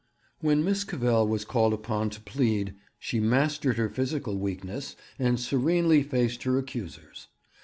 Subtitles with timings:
[0.39, 6.01] When Miss Cavell was called upon to plead, she mastered her physical weakness, and serenely
[6.01, 7.27] faced her accusers.